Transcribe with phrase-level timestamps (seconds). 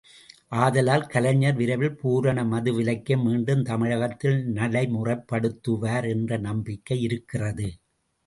[0.51, 7.67] ஆதலால் கலைஞர் விரைவில் பூரண மதுவிலக்கை மீண்டும் தமிழகத்தில் நடைமுறைப்படுத்துவார் என்ற நம்பிக்கை இருக்கிறது.